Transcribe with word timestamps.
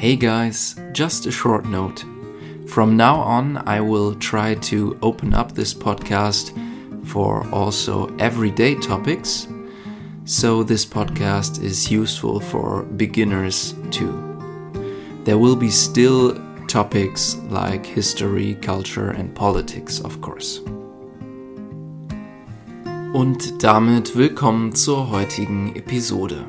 Hey 0.00 0.16
guys, 0.16 0.76
just 0.92 1.26
a 1.26 1.30
short 1.30 1.66
note. 1.66 2.06
From 2.66 2.96
now 2.96 3.16
on, 3.16 3.58
I 3.68 3.82
will 3.82 4.14
try 4.14 4.54
to 4.54 4.98
open 5.02 5.34
up 5.34 5.52
this 5.52 5.74
podcast 5.74 6.56
for 7.06 7.46
also 7.52 8.06
everyday 8.16 8.76
topics. 8.76 9.46
So, 10.24 10.62
this 10.62 10.86
podcast 10.86 11.62
is 11.62 11.90
useful 11.90 12.40
for 12.40 12.84
beginners 12.96 13.74
too. 13.90 14.14
There 15.24 15.36
will 15.36 15.54
be 15.54 15.68
still 15.68 16.34
topics 16.66 17.36
like 17.50 17.84
history, 17.84 18.54
culture, 18.54 19.10
and 19.10 19.34
politics, 19.34 20.00
of 20.00 20.22
course. 20.22 20.62
Und 23.12 23.62
damit 23.62 24.16
willkommen 24.16 24.74
zur 24.74 25.10
heutigen 25.10 25.76
Episode. 25.76 26.46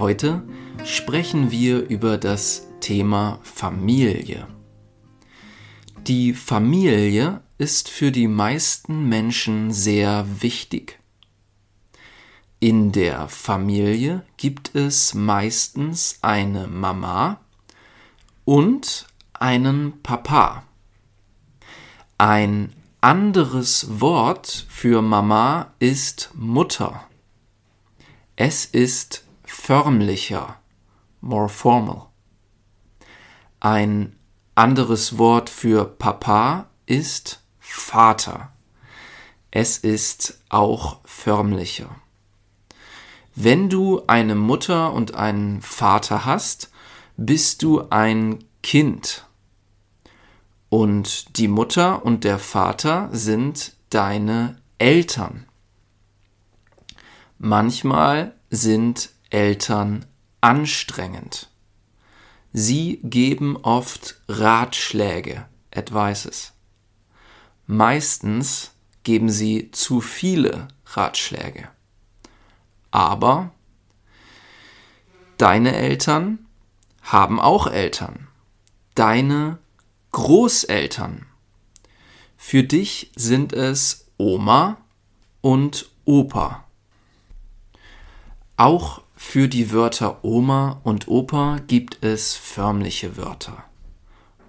Heute 0.00 0.42
sprechen 0.86 1.50
wir 1.50 1.88
über 1.88 2.16
das 2.16 2.68
Thema 2.80 3.40
Familie. 3.42 4.46
Die 6.06 6.32
Familie 6.32 7.42
ist 7.58 7.88
für 7.88 8.12
die 8.12 8.28
meisten 8.28 9.08
Menschen 9.08 9.72
sehr 9.72 10.24
wichtig. 10.42 11.00
In 12.60 12.92
der 12.92 13.28
Familie 13.28 14.24
gibt 14.36 14.76
es 14.76 15.12
meistens 15.12 16.20
eine 16.22 16.68
Mama 16.68 17.40
und 18.44 19.08
einen 19.32 20.00
Papa. 20.02 20.62
Ein 22.16 22.72
anderes 23.00 24.00
Wort 24.00 24.66
für 24.68 25.02
Mama 25.02 25.72
ist 25.80 26.30
Mutter. 26.34 27.08
Es 28.36 28.64
ist 28.64 29.24
förmlicher, 29.44 30.60
more 31.26 31.48
formal. 31.48 32.06
Ein 33.60 34.16
anderes 34.54 35.18
Wort 35.18 35.50
für 35.50 35.84
Papa 35.84 36.66
ist 36.86 37.42
Vater. 37.58 38.52
Es 39.50 39.78
ist 39.78 40.40
auch 40.48 41.00
förmlicher. 41.04 41.94
Wenn 43.34 43.68
du 43.68 44.02
eine 44.06 44.34
Mutter 44.34 44.92
und 44.92 45.14
einen 45.14 45.60
Vater 45.60 46.24
hast, 46.24 46.70
bist 47.16 47.62
du 47.62 47.88
ein 47.90 48.44
Kind 48.62 49.26
und 50.68 51.36
die 51.38 51.48
Mutter 51.48 52.04
und 52.04 52.24
der 52.24 52.38
Vater 52.38 53.08
sind 53.12 53.76
deine 53.90 54.56
Eltern. 54.78 55.46
Manchmal 57.38 58.34
sind 58.50 59.10
Eltern 59.30 60.06
anstrengend. 60.40 61.48
Sie 62.52 63.00
geben 63.02 63.56
oft 63.58 64.20
Ratschläge, 64.28 65.46
Advices. 65.74 66.52
Meistens 67.66 68.72
geben 69.02 69.28
sie 69.28 69.70
zu 69.72 70.00
viele 70.00 70.68
Ratschläge. 70.86 71.68
Aber 72.90 73.52
deine 75.36 75.74
Eltern 75.74 76.46
haben 77.02 77.38
auch 77.40 77.66
Eltern. 77.66 78.28
Deine 78.94 79.58
Großeltern. 80.12 81.26
Für 82.36 82.64
dich 82.64 83.12
sind 83.16 83.52
es 83.52 84.06
Oma 84.16 84.78
und 85.40 85.90
Opa. 86.04 86.64
Auch 88.56 89.02
für 89.16 89.48
die 89.48 89.72
Wörter 89.72 90.22
Oma 90.24 90.80
und 90.84 91.08
Opa 91.08 91.58
gibt 91.66 92.04
es 92.04 92.34
förmliche 92.34 93.16
Wörter. 93.16 93.64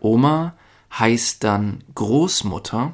Oma 0.01 0.53
heißt 0.91 1.43
dann 1.43 1.83
Großmutter 1.95 2.93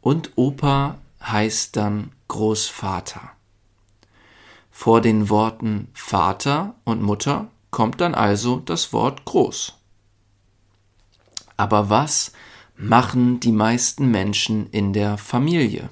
und 0.00 0.32
Opa 0.36 0.98
heißt 1.22 1.76
dann 1.76 2.10
Großvater. 2.28 3.30
Vor 4.70 5.00
den 5.00 5.28
Worten 5.28 5.88
Vater 5.94 6.74
und 6.84 7.02
Mutter 7.02 7.48
kommt 7.70 8.00
dann 8.00 8.14
also 8.14 8.58
das 8.58 8.92
Wort 8.92 9.24
groß. 9.24 9.74
Aber 11.56 11.88
was 11.88 12.32
machen 12.76 13.38
die 13.38 13.52
meisten 13.52 14.10
Menschen 14.10 14.68
in 14.70 14.92
der 14.92 15.18
Familie? 15.18 15.90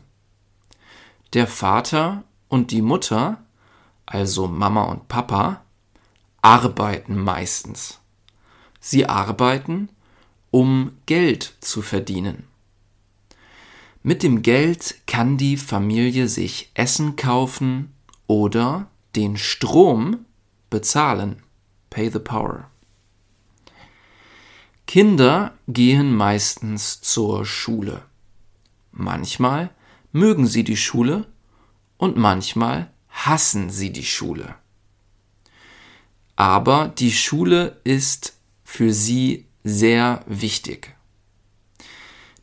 Der 1.34 1.46
Vater 1.46 2.24
und 2.48 2.70
die 2.70 2.82
Mutter, 2.82 3.44
also 4.08 4.48
Mama 4.48 4.84
und 4.84 5.08
Papa, 5.08 5.62
arbeiten 6.40 7.16
meistens. 7.16 8.00
Sie 8.80 9.06
arbeiten, 9.06 9.90
um 10.50 10.92
Geld 11.06 11.54
zu 11.60 11.82
verdienen. 11.82 12.44
Mit 14.02 14.22
dem 14.22 14.42
Geld 14.42 15.02
kann 15.06 15.36
die 15.36 15.56
Familie 15.56 16.28
sich 16.28 16.70
Essen 16.74 17.16
kaufen 17.16 17.92
oder 18.26 18.88
den 19.16 19.36
Strom 19.36 20.24
bezahlen. 20.70 21.42
Pay 21.90 22.10
the 22.10 22.18
power. 22.18 22.70
Kinder 24.86 25.52
gehen 25.66 26.14
meistens 26.14 27.02
zur 27.02 27.44
Schule. 27.44 28.02
Manchmal 28.92 29.70
mögen 30.12 30.46
sie 30.46 30.64
die 30.64 30.78
Schule 30.78 31.26
und 31.98 32.16
manchmal 32.16 32.90
hassen 33.28 33.70
sie 33.70 33.92
die 33.92 34.04
Schule. 34.04 34.54
Aber 36.36 36.88
die 36.88 37.12
Schule 37.12 37.80
ist 37.84 38.34
für 38.64 38.92
sie 38.92 39.46
sehr 39.64 40.22
wichtig. 40.26 40.94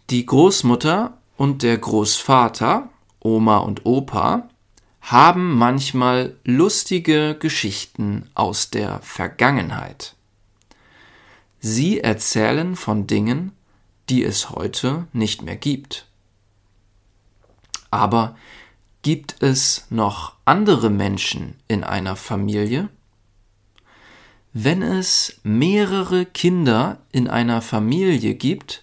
Die 0.10 0.26
Großmutter 0.26 1.18
und 1.38 1.64
der 1.64 1.78
Großvater, 1.78 2.90
Oma 3.20 3.58
und 3.58 3.86
Opa, 3.86 4.50
haben 5.02 5.56
manchmal 5.56 6.36
lustige 6.44 7.36
Geschichten 7.40 8.30
aus 8.34 8.70
der 8.70 9.00
Vergangenheit. 9.02 10.16
Sie 11.60 12.00
erzählen 12.00 12.76
von 12.76 13.08
Dingen, 13.08 13.52
die 14.10 14.24
es 14.24 14.50
heute 14.50 15.08
nicht 15.14 15.42
mehr 15.42 15.56
gibt. 15.56 16.08
Aber 17.92 18.36
gibt 19.06 19.44
es 19.44 19.86
noch 19.92 20.34
andere 20.46 20.90
Menschen 20.90 21.58
in 21.68 21.84
einer 21.84 22.16
Familie? 22.16 22.90
Wenn 24.52 24.82
es 24.82 25.40
mehrere 25.44 26.26
Kinder 26.26 26.98
in 27.12 27.28
einer 27.28 27.62
Familie 27.62 28.34
gibt, 28.34 28.82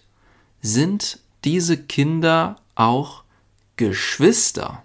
sind 0.60 1.18
diese 1.42 1.76
Kinder 1.76 2.60
auch 2.76 3.24
Geschwister. 3.74 4.84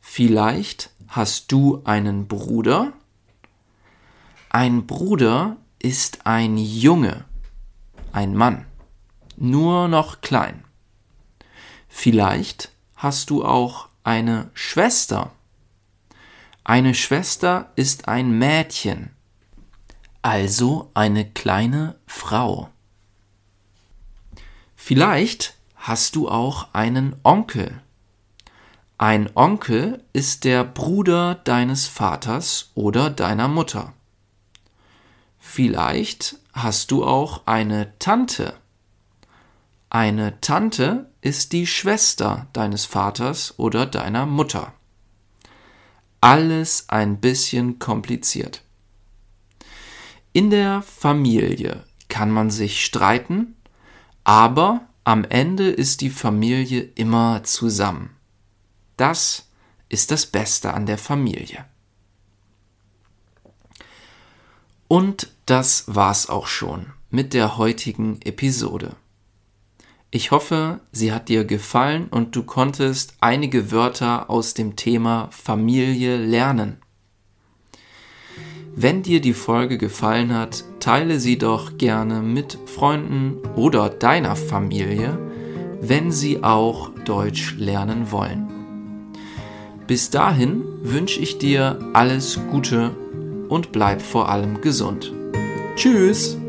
Vielleicht 0.00 0.90
hast 1.06 1.52
du 1.52 1.82
einen 1.84 2.26
Bruder. 2.26 2.92
Ein 4.48 4.88
Bruder 4.88 5.58
ist 5.78 6.26
ein 6.26 6.58
Junge, 6.58 7.24
ein 8.10 8.34
Mann, 8.34 8.66
nur 9.36 9.86
noch 9.86 10.22
klein. 10.22 10.64
Vielleicht 11.88 12.72
hast 13.00 13.30
du 13.30 13.42
auch 13.46 13.88
eine 14.04 14.50
Schwester. 14.52 15.30
Eine 16.64 16.94
Schwester 16.94 17.72
ist 17.74 18.08
ein 18.08 18.30
Mädchen, 18.38 19.08
also 20.20 20.90
eine 20.92 21.24
kleine 21.24 21.96
Frau. 22.06 22.68
Vielleicht 24.76 25.54
hast 25.76 26.14
du 26.14 26.28
auch 26.28 26.74
einen 26.74 27.16
Onkel. 27.22 27.80
Ein 28.98 29.30
Onkel 29.34 30.04
ist 30.12 30.44
der 30.44 30.62
Bruder 30.62 31.36
deines 31.36 31.86
Vaters 31.86 32.70
oder 32.74 33.08
deiner 33.08 33.48
Mutter. 33.48 33.94
Vielleicht 35.38 36.36
hast 36.52 36.90
du 36.90 37.02
auch 37.06 37.46
eine 37.46 37.98
Tante. 37.98 38.52
Eine 39.92 40.40
Tante 40.40 41.10
ist 41.20 41.52
die 41.52 41.66
Schwester 41.66 42.46
deines 42.52 42.84
Vaters 42.84 43.58
oder 43.58 43.86
deiner 43.86 44.24
Mutter. 44.24 44.72
Alles 46.20 46.88
ein 46.88 47.20
bisschen 47.20 47.80
kompliziert. 47.80 48.62
In 50.32 50.50
der 50.50 50.82
Familie 50.82 51.82
kann 52.08 52.30
man 52.30 52.50
sich 52.50 52.84
streiten, 52.84 53.56
aber 54.22 54.86
am 55.02 55.24
Ende 55.24 55.68
ist 55.70 56.02
die 56.02 56.10
Familie 56.10 56.82
immer 56.94 57.42
zusammen. 57.42 58.10
Das 58.96 59.48
ist 59.88 60.12
das 60.12 60.24
Beste 60.26 60.72
an 60.72 60.86
der 60.86 60.98
Familie. 60.98 61.64
Und 64.86 65.32
das 65.46 65.84
war's 65.88 66.28
auch 66.28 66.46
schon 66.46 66.92
mit 67.10 67.34
der 67.34 67.56
heutigen 67.56 68.22
Episode. 68.22 68.94
Ich 70.12 70.32
hoffe, 70.32 70.80
sie 70.90 71.12
hat 71.12 71.28
dir 71.28 71.44
gefallen 71.44 72.08
und 72.10 72.34
du 72.34 72.42
konntest 72.42 73.14
einige 73.20 73.70
Wörter 73.70 74.28
aus 74.28 74.54
dem 74.54 74.74
Thema 74.74 75.28
Familie 75.30 76.16
lernen. 76.16 76.78
Wenn 78.74 79.02
dir 79.02 79.20
die 79.20 79.34
Folge 79.34 79.78
gefallen 79.78 80.34
hat, 80.34 80.64
teile 80.80 81.20
sie 81.20 81.38
doch 81.38 81.78
gerne 81.78 82.22
mit 82.22 82.58
Freunden 82.66 83.36
oder 83.54 83.88
deiner 83.88 84.34
Familie, 84.34 85.16
wenn 85.80 86.10
sie 86.10 86.42
auch 86.42 86.90
Deutsch 87.04 87.54
lernen 87.56 88.10
wollen. 88.10 88.48
Bis 89.86 90.10
dahin 90.10 90.62
wünsche 90.82 91.20
ich 91.20 91.38
dir 91.38 91.78
alles 91.92 92.38
Gute 92.50 92.90
und 93.48 93.70
bleib 93.70 94.02
vor 94.02 94.28
allem 94.28 94.60
gesund. 94.60 95.12
Tschüss! 95.76 96.39